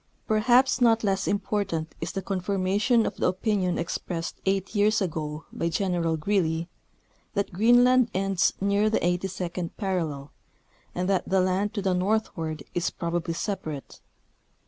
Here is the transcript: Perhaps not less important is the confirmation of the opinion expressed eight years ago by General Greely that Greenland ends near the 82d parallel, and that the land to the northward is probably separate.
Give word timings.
Perhaps 0.25 0.81
not 0.81 1.03
less 1.03 1.27
important 1.27 1.93
is 2.01 2.11
the 2.11 2.23
confirmation 2.23 3.05
of 3.05 3.17
the 3.17 3.27
opinion 3.27 3.77
expressed 3.77 4.41
eight 4.47 4.73
years 4.73 4.99
ago 4.99 5.45
by 5.53 5.69
General 5.69 6.17
Greely 6.17 6.67
that 7.35 7.53
Greenland 7.53 8.09
ends 8.11 8.51
near 8.59 8.89
the 8.89 8.99
82d 8.99 9.69
parallel, 9.77 10.31
and 10.95 11.07
that 11.07 11.29
the 11.29 11.39
land 11.39 11.75
to 11.75 11.83
the 11.83 11.93
northward 11.93 12.63
is 12.73 12.89
probably 12.89 13.35
separate. 13.35 14.01